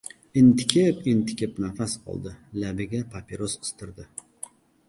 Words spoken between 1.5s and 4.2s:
nafas oldi. Labiga papiros qistirdi.